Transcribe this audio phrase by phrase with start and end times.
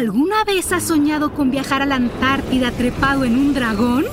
[0.00, 4.06] ¿Alguna vez has soñado con viajar a la Antártida trepado en un dragón?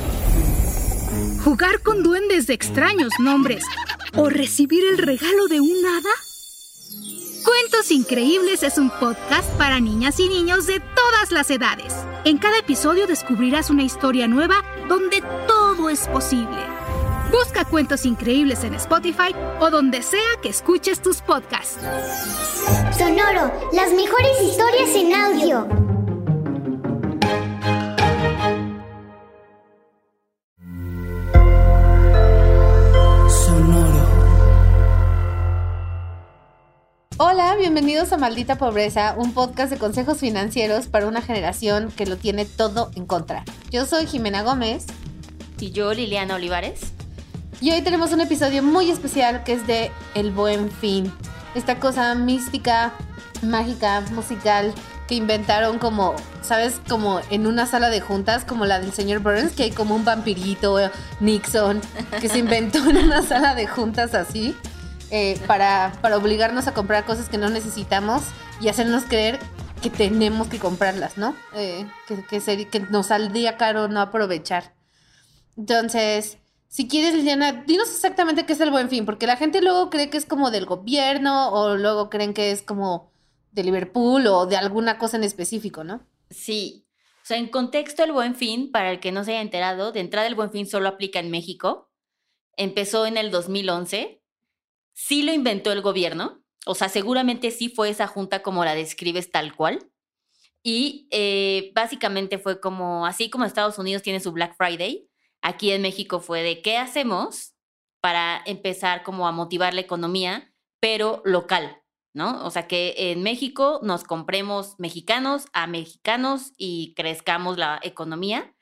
[1.45, 3.63] ¿Jugar con duendes de extraños nombres?
[4.13, 6.09] ¿O recibir el regalo de un hada?
[7.45, 11.93] Cuentos Increíbles es un podcast para niñas y niños de todas las edades.
[12.25, 16.76] En cada episodio descubrirás una historia nueva donde todo es posible.
[17.31, 21.77] Busca Cuentos Increíbles en Spotify o donde sea que escuches tus podcasts.
[22.97, 25.67] Sonoro, las mejores historias en audio.
[33.29, 34.07] Sonoro.
[37.17, 42.15] Hola, bienvenidos a Maldita Pobreza, un podcast de consejos financieros para una generación que lo
[42.15, 43.43] tiene todo en contra.
[43.69, 44.85] Yo soy Jimena Gómez
[45.59, 46.93] Y yo, Liliana Olivares.
[47.59, 51.11] Y hoy tenemos un episodio muy especial que es de El Buen Fin.
[51.55, 52.93] Esta cosa mística,
[53.41, 54.73] mágica, musical
[55.07, 56.79] que inventaron como, ¿sabes?
[56.87, 60.05] Como en una sala de juntas, como la del señor Burns, que hay como un
[60.05, 60.77] vampirito,
[61.19, 61.81] Nixon,
[62.19, 64.55] que se inventó en una sala de juntas así,
[65.09, 68.23] eh, para, para obligarnos a comprar cosas que no necesitamos
[68.59, 69.39] y hacernos creer
[69.81, 71.35] que tenemos que comprarlas, ¿no?
[71.55, 74.73] Eh, que, que, que nos saldría caro no aprovechar.
[75.55, 76.37] Entonces,
[76.67, 80.09] si quieres, Liliana, dinos exactamente qué es el buen fin, porque la gente luego cree
[80.09, 83.11] que es como del gobierno o luego creen que es como
[83.51, 86.05] de Liverpool o de alguna cosa en específico, ¿no?
[86.29, 86.85] Sí.
[87.23, 90.01] O sea, en contexto, el buen fin, para el que no se haya enterado, de
[90.01, 91.91] entrada el buen fin solo aplica en México.
[92.55, 94.21] Empezó en el 2011.
[94.93, 96.43] Sí lo inventó el gobierno.
[96.65, 99.89] O sea, seguramente sí fue esa junta como la describes tal cual.
[100.63, 105.06] Y eh, básicamente fue como, así como Estados Unidos tiene su Black Friday,
[105.47, 107.53] aquí en México fue de qué hacemos
[108.01, 111.81] para empezar como a motivar la economía, pero local,
[112.13, 112.45] ¿no?
[112.45, 118.53] O sea, que en México nos compremos mexicanos a mexicanos y crezcamos la economía.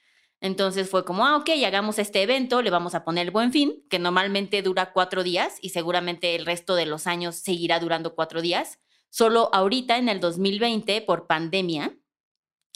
[0.42, 3.84] Entonces fue como, ah, ok, hagamos este evento, le vamos a poner el buen fin,
[3.90, 8.42] que normalmente dura cuatro días y seguramente el resto de los años seguirá durando cuatro
[8.42, 8.80] días.
[9.10, 11.98] Solo ahorita, en el 2020, por pandemia,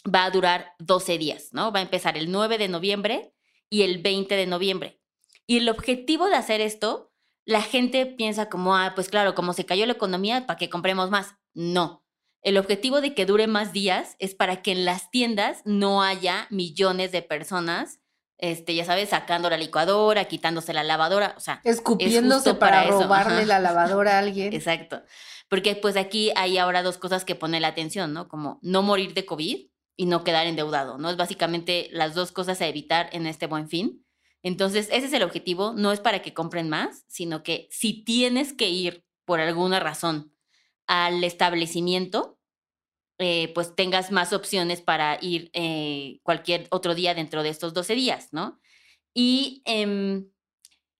[0.04, 1.70] va a durar 12 días, ¿no?
[1.70, 3.34] Va a empezar el 9 de noviembre
[3.70, 5.00] y el 20 de noviembre.
[5.46, 7.12] Y el objetivo de hacer esto,
[7.44, 11.10] la gente piensa como, ah, pues claro, como se cayó la economía, ¿para que compremos
[11.10, 11.36] más?
[11.54, 12.04] No.
[12.42, 16.46] El objetivo de que dure más días es para que en las tiendas no haya
[16.50, 18.00] millones de personas,
[18.38, 23.38] este, ya sabes, sacando la licuadora, quitándose la lavadora, o sea, Escupiéndose para, para robarle
[23.38, 23.46] ajá.
[23.46, 24.52] la lavadora a alguien.
[24.52, 25.02] Exacto.
[25.48, 28.28] Porque pues aquí hay ahora dos cosas que pone la atención, ¿no?
[28.28, 29.69] Como no morir de COVID
[30.00, 31.10] y no quedar endeudado, ¿no?
[31.10, 34.02] Es básicamente las dos cosas a evitar en este buen fin.
[34.42, 38.54] Entonces, ese es el objetivo, no es para que compren más, sino que si tienes
[38.54, 40.32] que ir por alguna razón
[40.86, 42.38] al establecimiento,
[43.18, 47.94] eh, pues tengas más opciones para ir eh, cualquier otro día dentro de estos 12
[47.94, 48.58] días, ¿no?
[49.14, 50.30] Y em,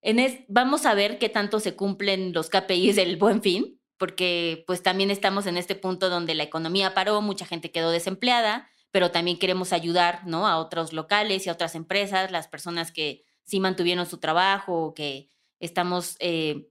[0.03, 4.65] en es- vamos a ver qué tanto se cumplen los KPIs del buen fin, porque
[4.67, 9.11] pues también estamos en este punto donde la economía paró, mucha gente quedó desempleada, pero
[9.11, 10.47] también queremos ayudar, ¿no?
[10.47, 15.29] A otros locales y a otras empresas, las personas que sí mantuvieron su trabajo que
[15.61, 16.69] estamos eh,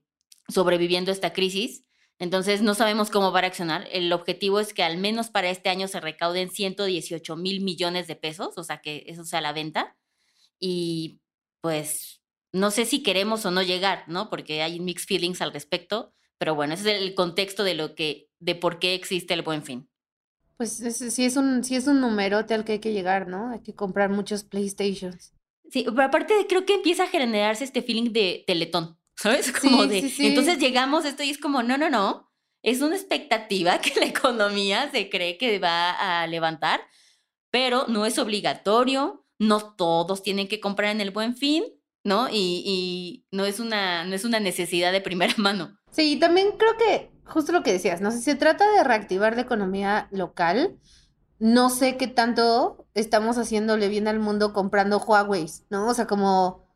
[0.48, 1.84] sobreviviendo esta crisis.
[2.18, 3.88] Entonces no sabemos cómo va a reaccionar.
[3.90, 8.16] El objetivo es que al menos para este año se recauden 118 mil millones de
[8.16, 9.96] pesos, o sea que eso sea la venta.
[10.58, 11.20] Y
[11.62, 14.28] pues no sé si queremos o no llegar, ¿no?
[14.28, 16.12] Porque hay mixed feelings al respecto.
[16.38, 19.62] Pero bueno, ese es el contexto de lo que, de por qué existe el buen
[19.62, 19.89] fin.
[20.60, 23.48] Pues es- sí es un, sí es un numerote al que hay que llegar, ¿no?
[23.50, 25.32] Hay que comprar muchos PlayStations.
[25.70, 29.50] Sí, pero aparte creo que empieza a generarse este feeling de teletón, ¿sabes?
[29.52, 30.26] Como Sí, de, sí, sí.
[30.26, 32.30] entonces llegamos esto y es como, no, no, no,
[32.62, 36.82] es una expectativa que la economía se cree que va a levantar,
[37.50, 41.64] pero no es obligatorio, no todos tienen que comprar en el buen fin,
[42.04, 42.28] ¿no?
[42.28, 45.78] Y, y no, es una, no es una necesidad de primera mano.
[45.90, 48.10] Sí, y también creo que, justo lo que decías, ¿no?
[48.10, 50.76] Si se trata de reactivar la economía local,
[51.38, 55.88] no sé qué tanto estamos haciéndole bien al mundo comprando Huawei, ¿no?
[55.88, 56.68] O sea, como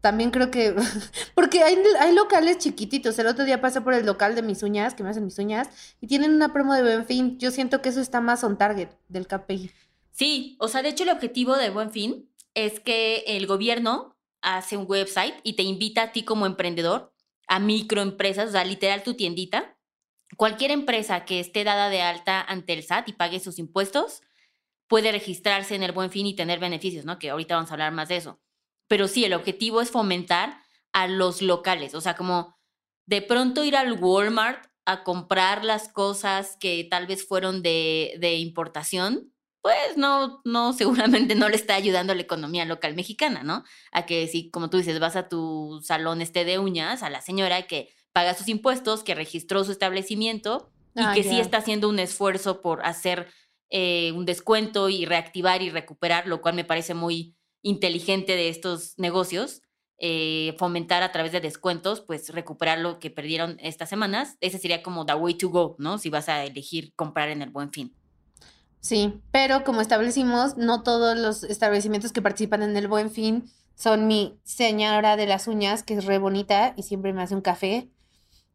[0.00, 0.74] también creo que,
[1.34, 3.18] porque hay, hay locales chiquititos.
[3.18, 5.68] El otro día pasé por el local de mis uñas, que me hacen mis uñas,
[6.00, 7.38] y tienen una promo de buen fin.
[7.38, 9.70] Yo siento que eso está más on target del KPI.
[10.12, 14.76] Sí, o sea, de hecho el objetivo del Buen Fin es que el gobierno hace
[14.76, 17.12] un website y te invita a ti como emprendedor
[17.46, 19.69] a microempresas, o sea, literal tu tiendita.
[20.36, 24.22] Cualquier empresa que esté dada de alta ante el SAT y pague sus impuestos
[24.88, 27.18] puede registrarse en el Buen Fin y tener beneficios, ¿no?
[27.18, 28.40] Que ahorita vamos a hablar más de eso.
[28.88, 30.58] Pero sí, el objetivo es fomentar
[30.92, 32.56] a los locales, o sea, como
[33.06, 39.32] de pronto ir al Walmart a comprar las cosas que tal vez fueron de, importación,
[39.62, 43.62] pues no, no, seguramente no le está ayudando a la economía local mexicana, ¿no?
[43.92, 47.20] A que si, como tú dices, vas a tu salón este de uñas, a la
[47.20, 51.88] señora que paga sus impuestos, que registró su establecimiento y Ah, que sí está haciendo
[51.88, 53.28] un esfuerzo por hacer
[53.70, 58.94] eh, un descuento y reactivar y recuperar, lo cual me parece muy inteligente de estos
[58.98, 59.62] negocios,
[59.98, 64.36] eh, fomentar a través de descuentos, pues recuperar lo que perdieron estas semanas.
[64.40, 65.98] Ese sería como the way to go, ¿no?
[65.98, 67.94] Si vas a elegir comprar en el buen fin.
[68.80, 74.06] Sí, pero como establecimos, no todos los establecimientos que participan en el Buen Fin son
[74.06, 77.90] mi señora de las uñas, que es re bonita y siempre me hace un café,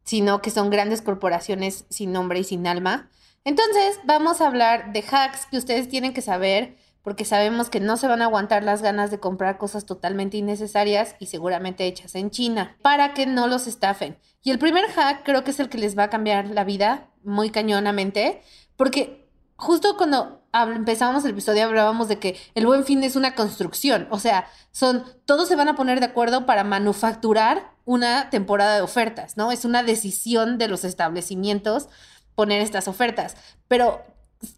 [0.06, 3.10] sino que son grandes corporaciones sin nombre y sin alma.
[3.44, 7.96] Entonces, vamos a hablar de hacks que ustedes tienen que saber, porque sabemos que no
[7.96, 12.30] se van a aguantar las ganas de comprar cosas totalmente innecesarias y seguramente hechas en
[12.30, 14.16] China, para que no los estafen.
[14.42, 17.10] Y el primer hack creo que es el que les va a cambiar la vida
[17.22, 18.42] muy cañonamente,
[18.76, 19.25] porque
[19.56, 24.18] justo cuando empezamos el episodio hablábamos de que el buen fin es una construcción, o
[24.18, 29.36] sea, son todos se van a poner de acuerdo para manufacturar una temporada de ofertas,
[29.36, 29.52] ¿no?
[29.52, 31.88] Es una decisión de los establecimientos
[32.34, 33.36] poner estas ofertas,
[33.68, 34.02] pero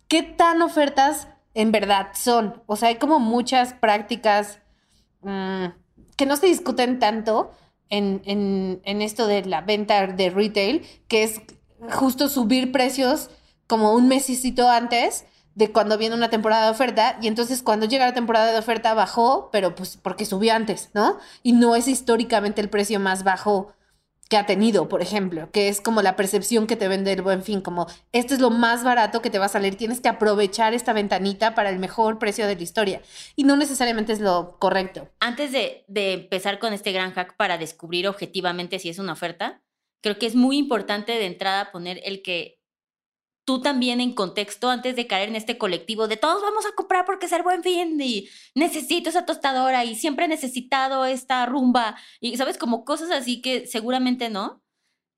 [0.08, 2.62] ¿qué tan ofertas en verdad son?
[2.66, 4.58] O sea, hay como muchas prácticas
[5.22, 5.66] mm,
[6.16, 7.52] que no se discuten tanto
[7.88, 11.40] en, en, en esto de la venta de retail, que es
[11.90, 13.30] justo subir precios
[13.68, 15.24] como un mesecito antes
[15.54, 18.94] de cuando viene una temporada de oferta y entonces cuando llega la temporada de oferta
[18.94, 21.18] bajó, pero pues porque subió antes, ¿no?
[21.42, 23.72] Y no es históricamente el precio más bajo
[24.28, 27.42] que ha tenido, por ejemplo, que es como la percepción que te vende el buen
[27.42, 30.74] fin, como este es lo más barato que te va a salir, tienes que aprovechar
[30.74, 33.02] esta ventanita para el mejor precio de la historia.
[33.36, 35.08] Y no necesariamente es lo correcto.
[35.18, 39.62] Antes de, de empezar con este gran hack para descubrir objetivamente si es una oferta,
[40.02, 42.57] creo que es muy importante de entrada poner el que
[43.48, 47.06] tú también en contexto, antes de caer en este colectivo de todos vamos a comprar
[47.06, 51.96] porque es el buen fin y necesito esa tostadora y siempre he necesitado esta rumba
[52.20, 52.58] y, ¿sabes?
[52.58, 54.62] Como cosas así que seguramente no.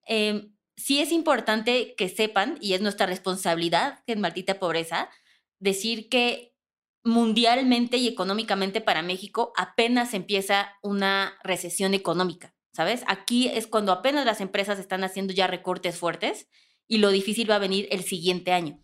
[0.07, 5.11] Eh, sí es importante que sepan, y es nuestra responsabilidad en Maldita Pobreza,
[5.59, 6.55] decir que
[7.03, 13.03] mundialmente y económicamente para México apenas empieza una recesión económica, ¿sabes?
[13.09, 16.47] Aquí es cuando apenas las empresas están haciendo ya recortes fuertes
[16.91, 18.81] y lo difícil va a venir el siguiente año.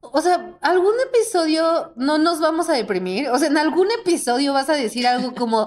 [0.00, 3.28] O sea, algún episodio no nos vamos a deprimir.
[3.30, 5.66] O sea, en algún episodio vas a decir algo como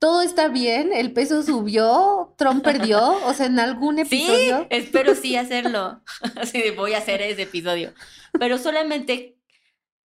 [0.00, 3.24] todo está bien, el peso subió, Trump perdió.
[3.24, 4.66] O sea, en algún Sí, episodio.
[4.70, 6.02] espero sí hacerlo.
[6.52, 7.94] De voy a hacer ese episodio.
[8.38, 9.38] Pero solamente,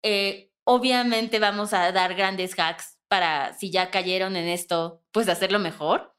[0.02, 5.58] eh, obviamente vamos a dar grandes hacks para si ya cayeron en esto, pues hacerlo
[5.58, 6.14] mejor.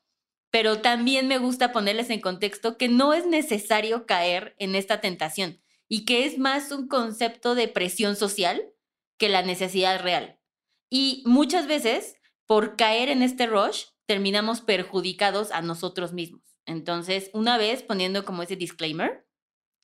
[0.54, 5.60] Pero también me gusta ponerles en contexto que no es necesario caer en esta tentación
[5.90, 8.64] y que es más un concepto de presión social
[9.18, 10.40] que la necesidad real.
[10.92, 16.44] Y muchas veces, por caer en este rush, terminamos perjudicados a nosotros mismos.
[16.68, 19.26] Entonces, una vez poniendo como ese disclaimer,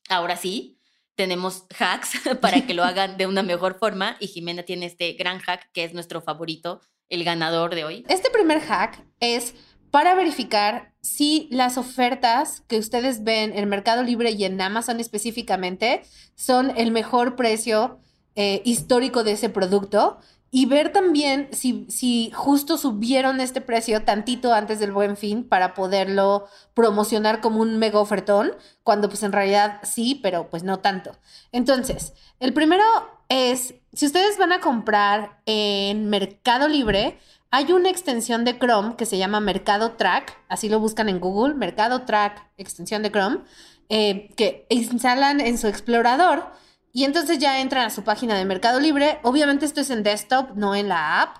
[0.08, 0.80] ahora sí,
[1.16, 2.12] tenemos hacks
[2.42, 5.84] para que lo hagan de una mejor forma y Jimena tiene este gran hack que
[5.84, 6.80] es nuestro favorito,
[7.10, 8.06] el ganador de hoy.
[8.08, 9.56] Este primer hack es
[9.92, 16.04] para verificar si las ofertas que ustedes ven en Mercado Libre y en Amazon específicamente
[16.36, 18.00] son el mejor precio
[18.36, 20.20] eh, histórico de ese producto
[20.52, 25.74] y ver también si, si justo subieron este precio tantito antes del buen fin para
[25.74, 31.12] poderlo promocionar como un mega ofertón, cuando pues en realidad sí, pero pues no tanto.
[31.52, 32.84] Entonces, el primero
[33.30, 37.20] es, si ustedes van a comprar en Mercado Libre,
[37.52, 41.56] hay una extensión de Chrome que se llama Mercado Track, así lo buscan en Google,
[41.56, 43.40] Mercado Track, extensión de Chrome,
[43.90, 46.52] eh, que instalan en su explorador
[46.94, 49.20] y entonces ya entran a su página de Mercado Libre.
[49.24, 51.38] Obviamente esto es en desktop, no en la app.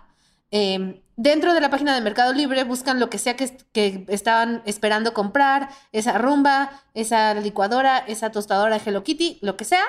[0.52, 4.64] Eh, dentro de la página de Mercado Libre buscan lo que sea que, que estaban
[4.66, 9.86] esperando comprar, esa rumba, esa licuadora, esa tostadora Hello Kitty, lo que sea.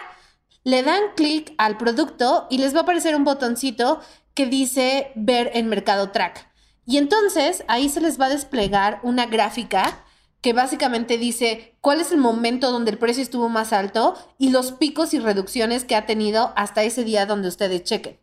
[0.64, 4.00] Le dan clic al producto y les va a aparecer un botoncito
[4.34, 6.48] que dice ver en Mercado Track.
[6.86, 10.04] Y entonces ahí se les va a desplegar una gráfica
[10.40, 14.72] que básicamente dice cuál es el momento donde el precio estuvo más alto y los
[14.72, 18.18] picos y reducciones que ha tenido hasta ese día donde ustedes chequen.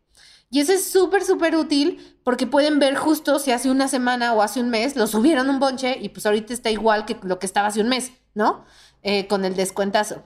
[0.50, 4.41] Y eso es súper, súper útil porque pueden ver justo si hace una semana o
[4.41, 7.46] hace un mes lo subieron un bonche y pues ahorita está igual que lo que
[7.46, 8.65] estaba hace un mes, ¿no?
[9.03, 10.24] Eh, con el descuentazo.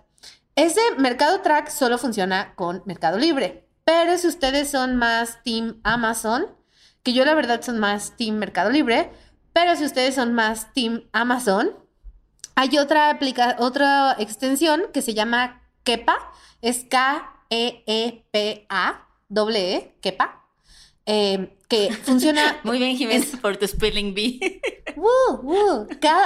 [0.55, 6.45] Ese Mercado Track solo funciona con Mercado Libre, pero si ustedes son más Team Amazon,
[7.03, 9.11] que yo la verdad son más Team Mercado Libre,
[9.53, 11.71] pero si ustedes son más Team Amazon,
[12.55, 16.17] Hay otra, aplica otra extensión que se llama Kepa,
[16.61, 17.87] es K-E-E-P-A,
[19.29, 20.45] doble E, Kepa,
[21.05, 22.59] eh, que funciona...
[22.63, 24.61] Muy bien, Jiménez, por tu spelling bee.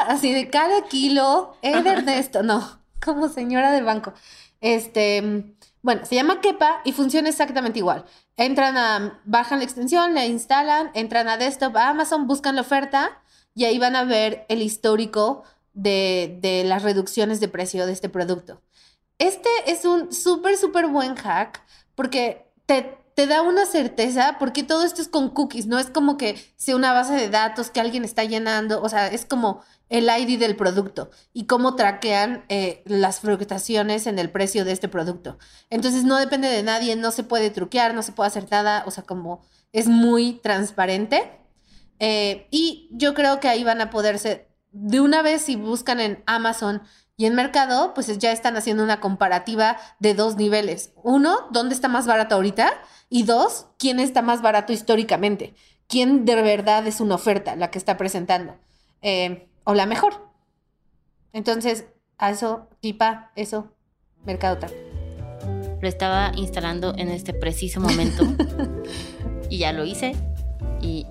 [0.08, 4.14] Así de cada kilo, E de Ernesto, no, como señora del banco.
[4.60, 8.06] Este, bueno, se llama Kepa y funciona exactamente igual.
[8.38, 13.22] Entran a, bajan la extensión, la instalan, entran a desktop, a Amazon, buscan la oferta
[13.54, 15.44] y ahí van a ver el histórico
[15.74, 18.62] de, de las reducciones de precio de este producto.
[19.20, 21.64] Este es un súper, súper buen hack
[21.96, 26.18] porque te, te da una certeza, porque todo esto es con cookies, no es como
[26.18, 30.10] que sea una base de datos que alguien está llenando, o sea, es como el
[30.10, 35.38] ID del producto y cómo traquean eh, las fluctuaciones en el precio de este producto.
[35.70, 38.92] Entonces no depende de nadie, no se puede truquear, no se puede hacer nada, o
[38.92, 39.42] sea, como
[39.72, 41.40] es muy transparente.
[42.00, 46.22] Eh, y yo creo que ahí van a poderse, de una vez si buscan en
[46.26, 46.82] Amazon
[47.18, 50.92] y en Mercado, pues ya están haciendo una comparativa de dos niveles.
[51.02, 52.74] Uno, ¿dónde está más barato ahorita?
[53.10, 55.56] Y dos, ¿quién está más barato históricamente?
[55.88, 58.58] ¿Quién de verdad es una oferta la que está presentando?
[59.02, 60.30] Eh, o la mejor.
[61.32, 61.86] Entonces,
[62.18, 63.72] a eso, tipa, eso,
[64.26, 64.74] Mercado Tal.
[65.82, 68.24] Lo estaba instalando en este preciso momento
[69.50, 70.16] y ya lo hice
[70.82, 71.06] y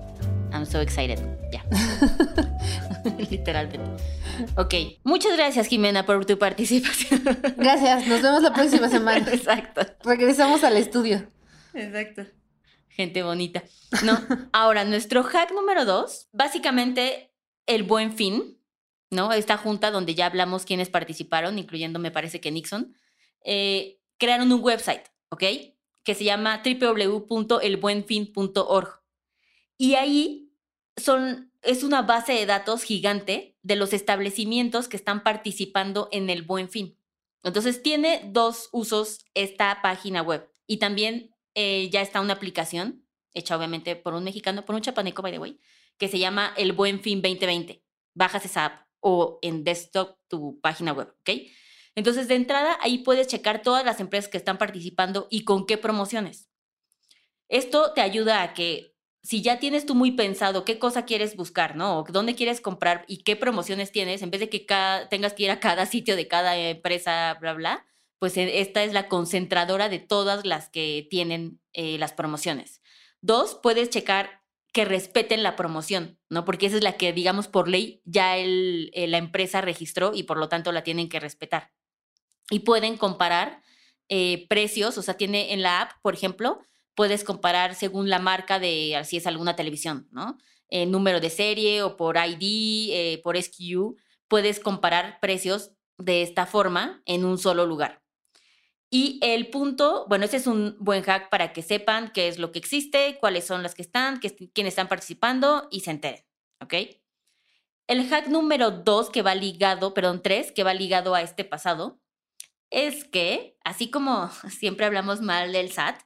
[0.55, 1.19] I'm so excited.
[1.51, 1.61] Ya.
[3.29, 4.01] Literalmente.
[4.55, 4.73] Ok.
[5.03, 7.21] Muchas gracias, Jimena, por tu participación.
[7.57, 8.07] Gracias.
[8.07, 9.29] Nos vemos la próxima semana.
[9.33, 9.81] Exacto.
[10.05, 11.27] Regresamos al estudio.
[11.73, 12.25] Exacto.
[12.87, 13.65] Gente bonita.
[14.03, 14.17] No.
[14.53, 17.33] Ahora, nuestro hack número dos, básicamente
[17.65, 18.57] el buen fin,
[19.09, 19.33] ¿no?
[19.33, 22.95] Esta junta donde ya hablamos quiénes participaron, incluyendo, me parece que Nixon,
[23.43, 25.43] eh, crearon un website, ¿ok?
[26.03, 29.01] Que se llama www.elbuenfin.org.
[29.77, 30.44] Y ahí
[30.97, 36.43] son, es una base de datos gigante de los establecimientos que están participando en el
[36.43, 36.97] buen fin.
[37.43, 43.55] Entonces tiene dos usos esta página web y también eh, ya está una aplicación hecha
[43.55, 45.59] obviamente por un mexicano, por un chapaneco, by the way,
[45.97, 47.83] que se llama El Buen Fin 2020.
[48.15, 51.29] Bajas esa app o en desktop tu página web, ¿ok?
[51.93, 55.77] Entonces, de entrada, ahí puedes checar todas las empresas que están participando y con qué
[55.77, 56.49] promociones.
[57.47, 58.94] Esto te ayuda a que
[59.25, 61.99] si ya tienes tú muy pensado qué cosa quieres buscar, ¿no?
[61.99, 65.43] O dónde quieres comprar y qué promociones tienes, en vez de que cada, tengas que
[65.43, 67.85] ir a cada sitio de cada empresa, bla, bla,
[68.19, 72.83] pues eh, esta es la concentradora de todas las que tienen eh, las promociones.
[73.19, 76.45] Dos, puedes checar que respeten la promoción, ¿no?
[76.45, 80.37] Porque esa es la que, digamos, por ley ya eh, la empresa registró y por
[80.37, 81.71] lo tanto la tienen que respetar.
[82.51, 83.63] Y pueden comparar
[84.49, 86.61] precios, o sea, tiene en la app, por ejemplo,
[86.95, 90.37] puedes comparar según la marca de si es alguna televisión, ¿no?
[90.69, 93.97] El número de serie o por ID, eh, por SKU,
[94.27, 98.01] puedes comparar precios de esta forma en un solo lugar.
[98.89, 102.51] Y el punto, bueno, ese es un buen hack para que sepan qué es lo
[102.51, 106.23] que existe, cuáles son las que están, quiénes están participando y se enteren,
[106.61, 106.73] ¿ok?
[107.87, 111.99] El hack número dos que va ligado, perdón, tres, que va ligado a este pasado,
[112.69, 116.01] es que, así como siempre hablamos mal del SAT,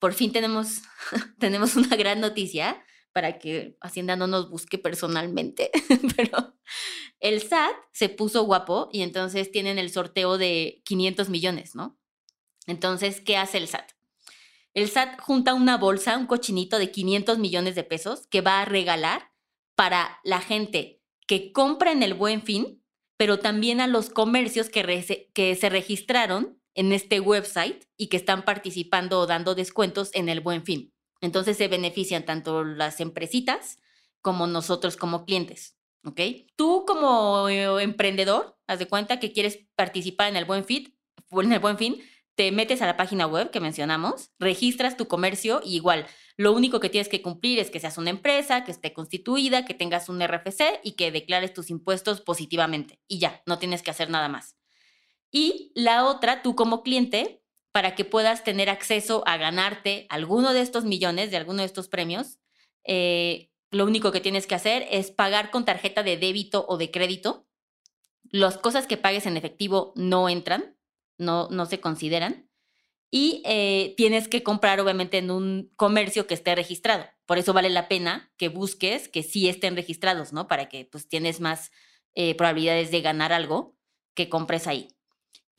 [0.00, 0.82] por fin tenemos,
[1.38, 5.70] tenemos una gran noticia para que Hacienda no nos busque personalmente,
[6.16, 6.56] pero
[7.20, 11.98] el SAT se puso guapo y entonces tienen el sorteo de 500 millones, ¿no?
[12.66, 13.92] Entonces, ¿qué hace el SAT?
[14.74, 18.64] El SAT junta una bolsa, un cochinito de 500 millones de pesos que va a
[18.64, 19.32] regalar
[19.74, 22.82] para la gente que compra en el buen fin,
[23.16, 28.44] pero también a los comercios que, que se registraron en este website y que están
[28.44, 30.92] participando o dando descuentos en el buen fin.
[31.20, 33.78] Entonces se benefician tanto las empresitas
[34.22, 35.76] como nosotros como clientes.
[36.04, 36.20] ¿Ok?
[36.56, 40.94] Tú como eh, emprendedor, haz de cuenta que quieres participar en el buen fit,
[41.30, 42.02] en el buen fin,
[42.36, 46.06] te metes a la página web que mencionamos, registras tu comercio y igual,
[46.38, 49.74] lo único que tienes que cumplir es que seas una empresa, que esté constituida, que
[49.74, 52.98] tengas un RFC y que declares tus impuestos positivamente.
[53.06, 54.56] Y ya, no tienes que hacer nada más.
[55.30, 60.60] Y la otra, tú como cliente, para que puedas tener acceso a ganarte alguno de
[60.60, 62.40] estos millones, de alguno de estos premios,
[62.84, 66.90] eh, lo único que tienes que hacer es pagar con tarjeta de débito o de
[66.90, 67.46] crédito.
[68.24, 70.76] Las cosas que pagues en efectivo no entran,
[71.18, 72.50] no, no se consideran.
[73.12, 77.06] Y eh, tienes que comprar, obviamente, en un comercio que esté registrado.
[77.26, 80.46] Por eso vale la pena que busques que sí estén registrados, ¿no?
[80.48, 81.70] Para que pues tienes más
[82.14, 83.76] eh, probabilidades de ganar algo
[84.14, 84.88] que compres ahí.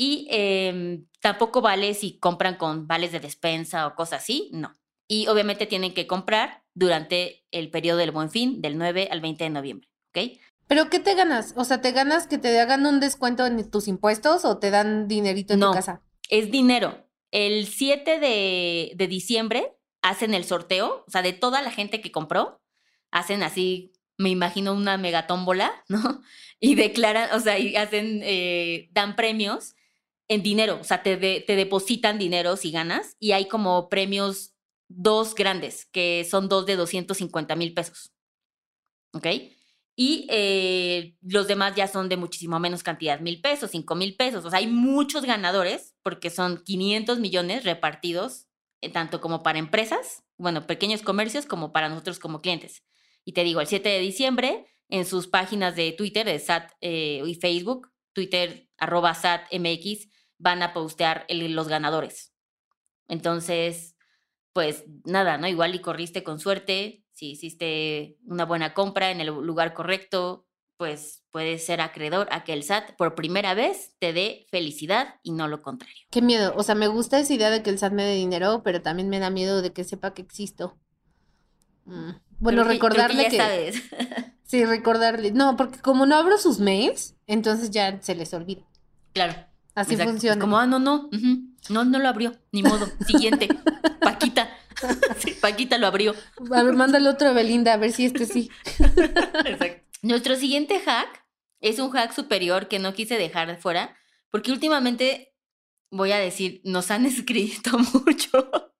[0.03, 4.73] Y em, tampoco vale si compran con vales de despensa o cosas así, no.
[5.07, 9.43] Y obviamente tienen que comprar durante el periodo del buen fin, del 9 al 20
[9.43, 10.39] de noviembre, ¿ok?
[10.65, 11.53] ¿Pero qué te ganas?
[11.55, 15.07] O sea, ¿te ganas que te hagan un descuento en tus impuestos o te dan
[15.07, 15.67] dinerito en No.
[15.69, 16.01] tu casa?
[16.29, 17.07] Es dinero.
[17.29, 22.11] El 7 de, de diciembre hacen el sorteo, o sea, de toda la gente que
[22.11, 22.59] compró,
[23.11, 26.23] hacen así, me imagino una megatómbola, ¿no?
[26.59, 29.75] Y declaran, o sea, y hacen, eh, dan premios
[30.33, 34.53] en dinero, o sea, te, de- te depositan dinero si ganas y hay como premios
[34.89, 38.11] dos grandes, que son dos de 250 mil pesos.
[39.13, 39.27] ¿Ok?
[39.95, 44.45] Y eh, los demás ya son de muchísimo menos cantidad, mil pesos, cinco mil pesos.
[44.45, 48.47] O sea, hay muchos ganadores porque son 500 millones repartidos,
[48.81, 52.83] eh, tanto como para empresas, bueno, pequeños comercios, como para nosotros como clientes.
[53.25, 57.21] Y te digo, el 7 de diciembre, en sus páginas de Twitter, de SAT eh,
[57.25, 60.07] y Facebook, Twitter, arroba SAT MX,
[60.41, 62.33] van a postear el- los ganadores.
[63.07, 63.95] Entonces,
[64.53, 65.47] pues nada, ¿no?
[65.47, 71.23] Igual y corriste con suerte, si hiciste una buena compra en el lugar correcto, pues
[71.29, 75.47] puedes ser acreedor a que el SAT por primera vez te dé felicidad y no
[75.47, 75.95] lo contrario.
[76.09, 76.53] Qué miedo.
[76.57, 79.07] O sea, me gusta esa idea de que el SAT me dé dinero, pero también
[79.09, 80.77] me da miedo de que sepa que existo.
[81.85, 82.11] Mm.
[82.39, 83.75] Bueno, Creo que- creo recordarle ya que, sabes.
[84.43, 85.31] Sí, recordarle.
[85.31, 88.63] No, porque como no abro sus mails, entonces ya se les olvida.
[89.13, 89.35] claro.
[89.75, 90.39] Así funciona.
[90.39, 91.09] Como, ah, no, no,
[91.69, 92.87] no, no lo abrió, ni modo.
[93.05, 93.47] Siguiente,
[94.01, 94.49] Paquita.
[95.19, 96.15] Sí, Paquita lo abrió.
[96.51, 98.49] A ver, mándale otro a Belinda, a ver si este sí.
[99.45, 99.85] Exacto.
[100.01, 101.23] Nuestro siguiente hack
[101.59, 103.95] es un hack superior que no quise dejar de fuera,
[104.31, 105.35] porque últimamente,
[105.91, 108.71] voy a decir, nos han escrito mucho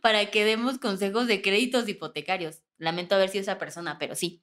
[0.00, 2.62] para que demos consejos de créditos hipotecarios.
[2.76, 4.42] Lamento haber sido esa persona, pero sí.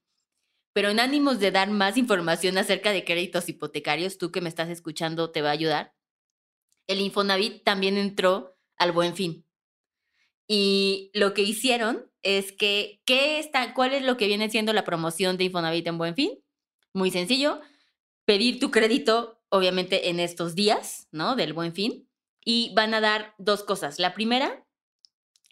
[0.73, 4.69] Pero en ánimos de dar más información acerca de créditos hipotecarios, tú que me estás
[4.69, 5.93] escuchando te va a ayudar.
[6.87, 9.45] El Infonavit también entró al Buen Fin.
[10.47, 14.83] Y lo que hicieron es que, ¿qué está, ¿cuál es lo que viene siendo la
[14.83, 16.39] promoción de Infonavit en Buen Fin?
[16.93, 17.61] Muy sencillo,
[18.25, 21.35] pedir tu crédito, obviamente, en estos días, ¿no?
[21.35, 22.07] Del Buen Fin.
[22.43, 23.99] Y van a dar dos cosas.
[23.99, 24.65] La primera,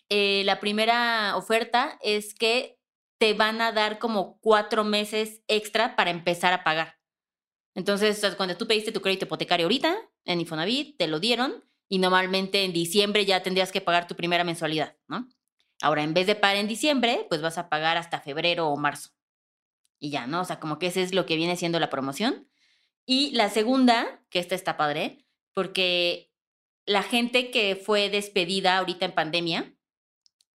[0.10, 2.79] eh, la primera oferta es que
[3.20, 7.00] te van a dar como cuatro meses extra para empezar a pagar.
[7.76, 12.64] Entonces, cuando tú pediste tu crédito hipotecario ahorita en Infonavit, te lo dieron y normalmente
[12.64, 15.30] en diciembre ya tendrías que pagar tu primera mensualidad, ¿no?
[15.82, 19.12] Ahora, en vez de pagar en diciembre, pues vas a pagar hasta febrero o marzo.
[20.00, 20.42] Y ya, ¿no?
[20.42, 22.50] O sea, como que ese es lo que viene siendo la promoción.
[23.06, 26.32] Y la segunda, que esta está padre, porque
[26.86, 29.76] la gente que fue despedida ahorita en pandemia,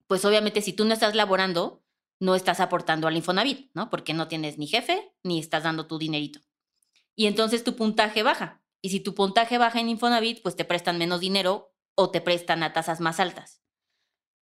[0.06, 1.83] pues obviamente si tú no estás laborando,
[2.20, 3.90] no estás aportando al Infonavit, ¿no?
[3.90, 6.40] Porque no tienes ni jefe ni estás dando tu dinerito.
[7.16, 8.62] Y entonces tu puntaje baja.
[8.82, 12.62] Y si tu puntaje baja en Infonavit, pues te prestan menos dinero o te prestan
[12.62, 13.62] a tasas más altas.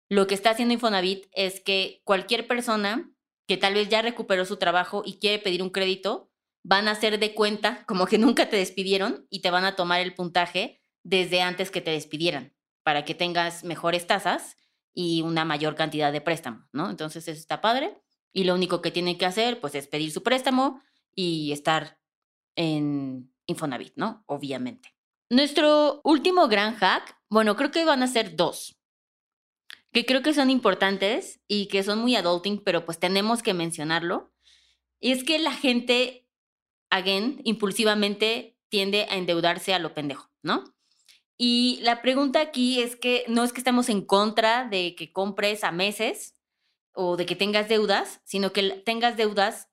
[0.09, 3.11] Lo que está haciendo Infonavit es que cualquier persona
[3.47, 6.31] que tal vez ya recuperó su trabajo y quiere pedir un crédito,
[6.65, 10.01] van a hacer de cuenta como que nunca te despidieron y te van a tomar
[10.01, 14.57] el puntaje desde antes que te despidieran para que tengas mejores tasas
[14.95, 16.91] y una mayor cantidad de préstamo, ¿no?
[16.91, 17.99] Entonces eso está padre
[18.33, 20.81] y lo único que tienen que hacer pues es pedir su préstamo
[21.15, 21.99] y estar
[22.57, 24.25] en Infonavit, ¿no?
[24.27, 24.95] Obviamente.
[25.31, 28.79] Nuestro último gran hack, bueno, creo que van a ser dos,
[29.93, 34.33] que creo que son importantes y que son muy adulting, pero pues tenemos que mencionarlo.
[35.01, 36.27] Y es que la gente,
[36.91, 40.65] again, impulsivamente tiende a endeudarse a lo pendejo, ¿no?
[41.39, 45.65] Y la pregunta aquí es que no es que estemos en contra de que compres
[45.65, 46.37] a meses
[46.95, 49.69] o de que tengas deudas, sino que tengas deudas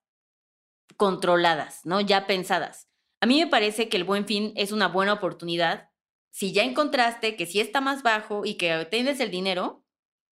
[0.98, 2.02] controladas, ¿no?
[2.02, 2.88] Ya pensadas.
[3.22, 5.90] A mí me parece que el buen fin es una buena oportunidad.
[6.32, 9.84] Si ya encontraste que sí está más bajo y que tienes el dinero,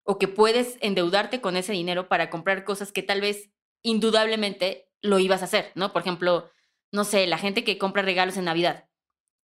[0.10, 3.52] o que puedes endeudarte con ese dinero para comprar cosas que tal vez
[3.84, 5.92] indudablemente lo ibas a hacer, ¿no?
[5.92, 6.50] Por ejemplo,
[6.94, 8.88] no sé, la gente que compra regalos en Navidad.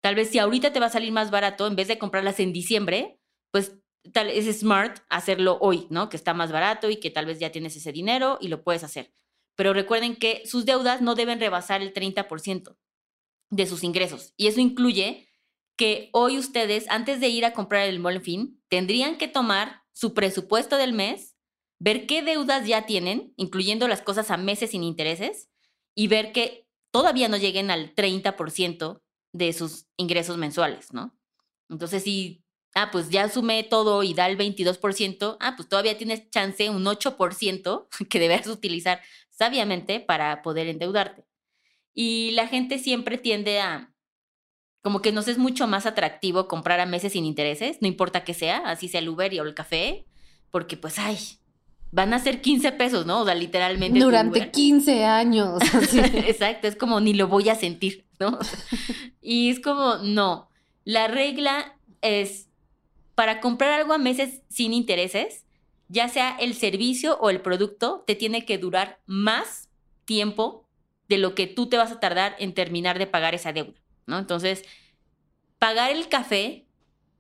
[0.03, 2.53] Tal vez si ahorita te va a salir más barato, en vez de comprarlas en
[2.53, 3.77] diciembre, pues
[4.13, 6.09] tal es smart hacerlo hoy, ¿no?
[6.09, 8.83] Que está más barato y que tal vez ya tienes ese dinero y lo puedes
[8.85, 9.13] hacer.
[9.57, 12.77] Pero recuerden que sus deudas no deben rebasar el 30%
[13.51, 14.33] de sus ingresos.
[14.37, 15.29] Y eso incluye
[15.77, 20.15] que hoy ustedes, antes de ir a comprar el Buen Fin, tendrían que tomar su
[20.15, 21.37] presupuesto del mes,
[21.79, 25.51] ver qué deudas ya tienen, incluyendo las cosas a meses sin intereses,
[25.95, 31.17] y ver que todavía no lleguen al 30% de sus ingresos mensuales, ¿no?
[31.69, 36.29] Entonces, si, ah, pues ya sumé todo y da el 22%, ah, pues todavía tienes
[36.31, 41.25] chance, un 8% que debes utilizar sabiamente para poder endeudarte.
[41.95, 43.95] Y la gente siempre tiende a,
[44.83, 48.35] como que nos es mucho más atractivo comprar a meses sin intereses, no importa que
[48.35, 50.07] sea, así sea el Uber y o el café,
[50.51, 51.19] porque pues, ay,
[51.93, 53.21] van a ser 15 pesos, ¿no?
[53.21, 53.99] O sea, literalmente.
[53.99, 55.61] Durante 15 años.
[56.27, 58.39] Exacto, es como ni lo voy a sentir, ¿no?
[59.23, 60.49] y es como, no,
[60.85, 62.49] la regla es
[63.15, 65.45] para comprar algo a meses sin intereses,
[65.89, 69.69] ya sea el servicio o el producto, te tiene que durar más
[70.05, 70.67] tiempo
[71.09, 74.19] de lo que tú te vas a tardar en terminar de pagar esa deuda, ¿no?
[74.19, 74.65] Entonces,
[75.59, 76.67] pagar el café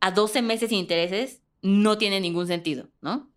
[0.00, 3.29] a 12 meses sin intereses no tiene ningún sentido, ¿no?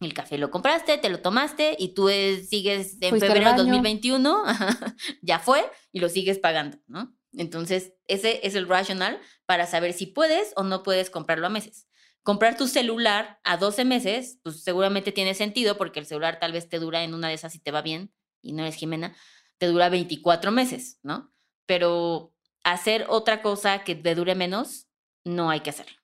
[0.00, 4.44] El café lo compraste, te lo tomaste y tú sigues en febrero de 2021,
[5.22, 7.16] ya fue y lo sigues pagando, ¿no?
[7.32, 11.86] Entonces, ese es el racional para saber si puedes o no puedes comprarlo a meses.
[12.22, 16.68] Comprar tu celular a 12 meses, pues seguramente tiene sentido porque el celular tal vez
[16.68, 19.14] te dura en una de esas si te va bien y no eres Jimena,
[19.58, 21.32] te dura 24 meses, ¿no?
[21.66, 24.88] Pero hacer otra cosa que te dure menos,
[25.24, 25.96] no hay que hacerlo.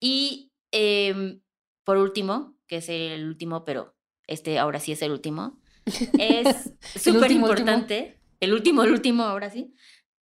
[0.00, 1.40] Y em,
[1.86, 3.96] por último, que es el último, pero
[4.26, 5.62] este ahora sí es el último,
[6.18, 9.72] es súper importante, el último, el último, ahora sí,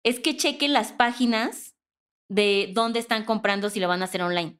[0.03, 1.77] es que chequen las páginas
[2.27, 4.59] de dónde están comprando si lo van a hacer online.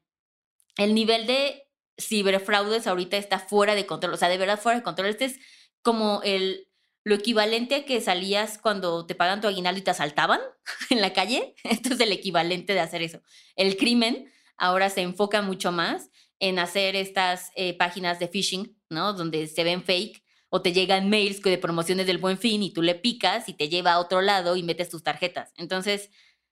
[0.78, 1.68] El nivel de
[2.00, 5.08] ciberfraudes ahorita está fuera de control, o sea, de verdad fuera de control.
[5.08, 5.38] Este es
[5.82, 6.70] como el,
[7.04, 10.40] lo equivalente a que salías cuando te pagan tu aguinaldo y te asaltaban
[10.88, 11.54] en la calle.
[11.64, 13.20] Esto es el equivalente de hacer eso.
[13.56, 19.12] El crimen ahora se enfoca mucho más en hacer estas eh, páginas de phishing, ¿no?
[19.12, 22.82] Donde se ven fake o te llegan mails de promociones del buen fin y tú
[22.82, 25.52] le picas y te lleva a otro lado y metes tus tarjetas.
[25.56, 26.10] Entonces,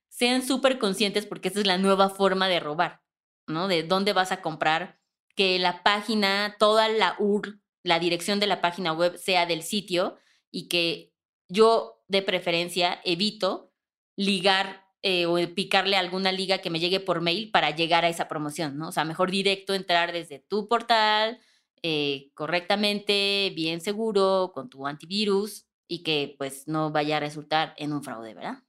[0.08, 3.02] sean súper conscientes porque esa es la nueva forma de robar,
[3.46, 3.68] ¿no?
[3.68, 5.00] De dónde vas a comprar,
[5.34, 10.16] que la página, toda la URL, la dirección de la página web sea del sitio
[10.50, 11.12] y que
[11.48, 13.72] yo de preferencia evito
[14.16, 18.28] ligar eh, o picarle alguna liga que me llegue por mail para llegar a esa
[18.28, 18.88] promoción, ¿no?
[18.88, 21.40] O sea, mejor directo entrar desde tu portal
[21.82, 27.92] eh, correctamente, bien seguro, con tu antivirus y que pues no vaya a resultar en
[27.92, 28.62] un fraude, ¿verdad?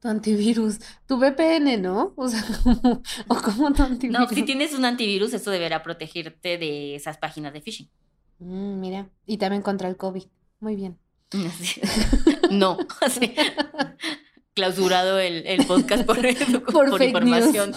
[0.00, 2.14] Tu antivirus, tu VPN, ¿no?
[2.16, 2.42] O sea,
[3.28, 4.18] ¿o cómo tu antivirus?
[4.18, 7.90] No, si tienes un antivirus, eso deberá protegerte de esas páginas de phishing.
[8.38, 10.24] Mm, mira, y también contra el COVID.
[10.60, 10.98] Muy bien.
[12.50, 13.34] no, así
[14.54, 16.16] clausurado el, podcast por,
[16.90, 17.72] por, información.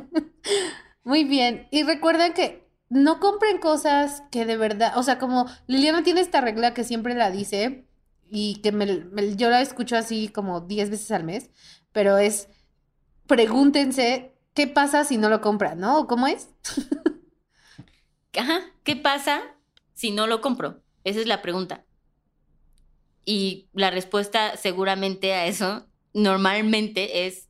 [1.04, 1.66] Muy bien.
[1.70, 6.40] Y recuerden que no compren cosas que de verdad, o sea, como Liliana tiene esta
[6.40, 7.86] regla que siempre la dice
[8.30, 11.50] y que me, yo la escucho así como 10 veces al mes,
[11.92, 12.48] pero es
[13.26, 16.06] pregúntense qué pasa si no lo compran, ¿no?
[16.06, 16.48] ¿Cómo es?
[18.38, 19.42] Ajá, ¿qué pasa
[19.94, 20.82] si no lo compro?
[21.04, 21.84] Esa es la pregunta.
[23.24, 27.48] Y la respuesta seguramente a eso normalmente es,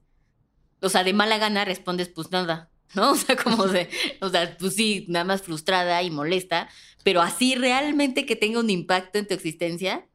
[0.80, 3.11] o sea, de mala gana respondes pues nada, ¿no?
[3.12, 3.88] O sea, como de,
[4.20, 6.68] o sea, pues sí, nada más frustrada y molesta,
[7.04, 10.06] pero así realmente que tenga un impacto en tu existencia,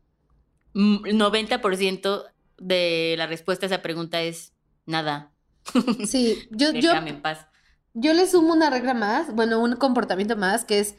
[0.74, 2.24] 90%
[2.58, 4.54] de la respuesta a esa pregunta es
[4.86, 5.32] nada.
[6.06, 7.48] Sí, yo, yo, en paz.
[7.94, 10.96] yo le sumo una regla más, bueno, un comportamiento más, que es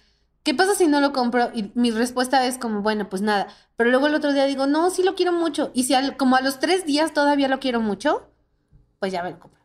[0.47, 1.51] ¿Qué pasa si no lo compro?
[1.55, 3.49] Y mi respuesta es como, bueno, pues nada.
[3.75, 5.73] Pero luego el otro día digo, no, sí lo quiero mucho.
[5.75, 8.31] Y si como a los tres días todavía lo quiero mucho,
[9.01, 9.61] pues ya me lo compro.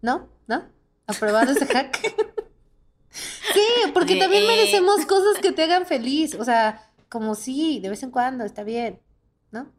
[0.00, 0.30] ¿No?
[0.46, 0.64] ¿No?
[1.06, 2.00] ¿Aprobado ese hack?
[3.10, 6.34] sí, porque también merecemos cosas que te hagan feliz.
[6.34, 9.02] O sea, como sí, de vez en cuando, está bien.
[9.50, 9.70] ¿No?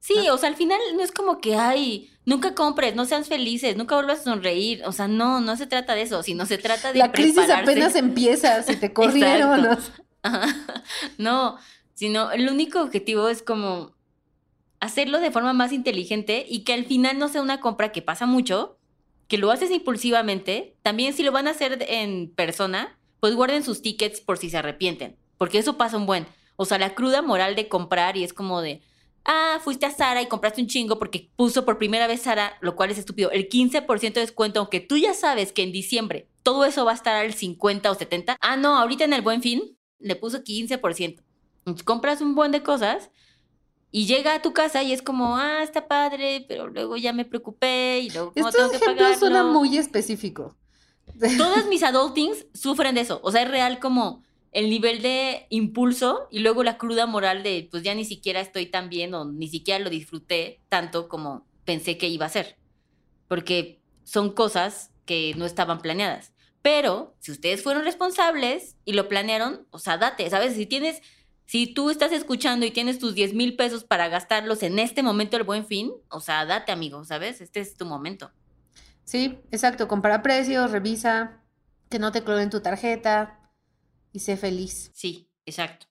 [0.00, 3.76] Sí, o sea, al final no es como que, ay, nunca compres, no seas felices,
[3.76, 4.82] nunca vuelvas a sonreír.
[4.84, 6.98] O sea, no, no se trata de eso, sino se trata de.
[6.98, 9.78] La crisis apenas empieza, si te corrieron.
[11.18, 11.56] no,
[11.94, 13.94] sino el único objetivo es como
[14.80, 18.26] hacerlo de forma más inteligente y que al final no sea una compra que pasa
[18.26, 18.76] mucho,
[19.28, 20.76] que lo haces impulsivamente.
[20.82, 24.58] También si lo van a hacer en persona, pues guarden sus tickets por si se
[24.58, 26.26] arrepienten, porque eso pasa un buen.
[26.56, 28.82] O sea, la cruda moral de comprar y es como de,
[29.26, 32.76] ah, fuiste a Sara y compraste un chingo porque puso por primera vez Sara, lo
[32.76, 36.64] cual es estúpido, el 15% de descuento, aunque tú ya sabes que en diciembre todo
[36.64, 38.36] eso va a estar al 50 o 70.
[38.40, 41.22] Ah, no, ahorita en el buen fin le puso 15%.
[41.84, 43.10] compras un buen de cosas
[43.90, 47.24] y llega a tu casa y es como, ah, está padre, pero luego ya me
[47.24, 49.18] preocupé y luego no tengo que pagarlo.
[49.18, 50.56] suena muy específico.
[51.38, 53.20] Todas mis adultings sufren de eso.
[53.22, 57.68] O sea, es real como el nivel de impulso y luego la cruda moral de,
[57.70, 61.98] pues ya ni siquiera estoy tan bien o ni siquiera lo disfruté tanto como pensé
[61.98, 62.56] que iba a ser.
[63.28, 66.32] Porque son cosas que no estaban planeadas.
[66.62, 70.54] Pero si ustedes fueron responsables y lo planearon, o sea, date, ¿sabes?
[70.54, 71.00] Si tienes,
[71.44, 75.36] si tú estás escuchando y tienes tus 10 mil pesos para gastarlos en este momento
[75.36, 77.40] del buen fin, o sea, date, amigo, ¿sabes?
[77.40, 78.32] Este es tu momento.
[79.04, 79.86] Sí, exacto.
[79.86, 81.40] Compara precios, revisa,
[81.88, 83.35] que no te clonen tu tarjeta,
[84.16, 84.90] y sé feliz.
[84.94, 85.86] Sí, exacto.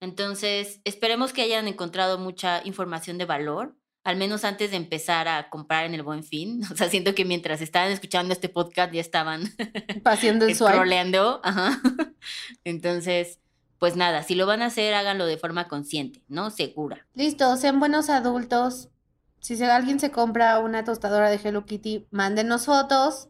[0.00, 5.50] Entonces, esperemos que hayan encontrado mucha información de valor, al menos antes de empezar a
[5.50, 6.62] comprar en el Buen Fin.
[6.72, 9.42] O sea, siento que mientras estaban escuchando este podcast ya estaban
[10.06, 10.72] Haciendo el swipe.
[10.72, 11.40] scrolleando.
[11.44, 11.80] Ajá.
[12.64, 13.40] Entonces,
[13.78, 16.48] pues nada, si lo van a hacer, háganlo de forma consciente, ¿no?
[16.50, 17.06] Segura.
[17.14, 18.88] Listo, sean buenos adultos.
[19.40, 23.28] Si se- alguien se compra una tostadora de Hello Kitty, mándenos fotos.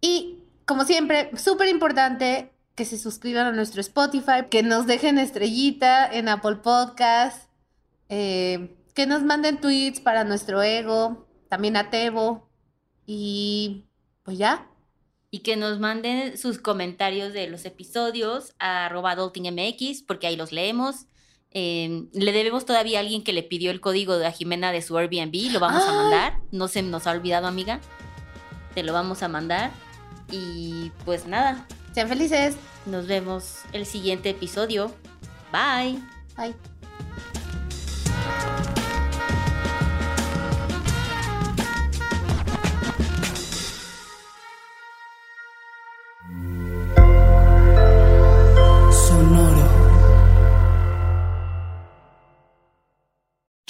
[0.00, 6.06] Y como siempre, súper importante que se suscriban a nuestro Spotify, que nos dejen estrellita
[6.06, 7.50] en Apple Podcast,
[8.10, 12.48] eh, que nos manden tweets para nuestro ego, también a Tebo.
[13.06, 13.86] Y
[14.22, 14.68] pues ya.
[15.30, 20.52] Y que nos manden sus comentarios de los episodios a arroba adultingmx, porque ahí los
[20.52, 21.06] leemos.
[21.52, 24.82] Eh, le debemos todavía a alguien que le pidió el código de a Jimena de
[24.82, 26.40] su Airbnb, lo vamos a mandar.
[26.52, 27.80] No se nos ha olvidado, amiga.
[28.74, 29.70] Te lo vamos a mandar.
[30.30, 32.58] Y pues nada, Sean felices.
[32.84, 34.92] nos vemos el siguiente episodio.
[35.50, 35.98] Bye.
[36.36, 36.54] Bye.